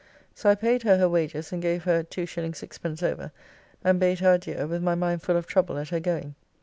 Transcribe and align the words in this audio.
So 0.33 0.49
I 0.49 0.55
paid 0.55 0.81
her 0.81 0.97
her 0.97 1.07
wages 1.07 1.51
and 1.53 1.61
gave 1.61 1.83
her 1.83 2.01
2s. 2.03 2.25
6d. 2.49 3.03
over, 3.03 3.31
and 3.83 3.99
bade 3.99 4.17
her 4.21 4.33
adieu, 4.33 4.67
with 4.67 4.81
my 4.81 4.95
mind 4.95 5.21
full 5.21 5.37
of 5.37 5.45
trouble 5.45 5.77
at 5.77 5.89
her 5.89 5.99
going. 5.99 6.33